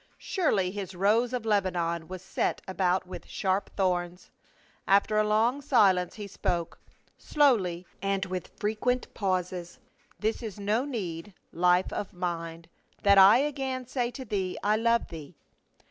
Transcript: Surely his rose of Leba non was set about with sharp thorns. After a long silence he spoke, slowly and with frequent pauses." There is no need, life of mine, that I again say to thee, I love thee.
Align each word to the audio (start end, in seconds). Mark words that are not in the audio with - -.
Surely 0.17 0.71
his 0.71 0.95
rose 0.95 1.31
of 1.31 1.43
Leba 1.43 1.71
non 1.71 2.07
was 2.07 2.23
set 2.23 2.59
about 2.67 3.05
with 3.05 3.27
sharp 3.27 3.69
thorns. 3.77 4.31
After 4.87 5.15
a 5.19 5.23
long 5.23 5.61
silence 5.61 6.15
he 6.15 6.25
spoke, 6.25 6.79
slowly 7.19 7.85
and 8.01 8.25
with 8.25 8.47
frequent 8.59 9.13
pauses." 9.13 9.77
There 10.19 10.33
is 10.41 10.59
no 10.59 10.85
need, 10.85 11.35
life 11.53 11.93
of 11.93 12.13
mine, 12.13 12.65
that 13.03 13.19
I 13.19 13.41
again 13.43 13.85
say 13.85 14.09
to 14.09 14.25
thee, 14.25 14.57
I 14.63 14.75
love 14.75 15.09
thee. 15.09 15.35